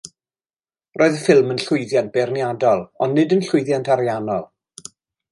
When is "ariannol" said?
3.97-4.49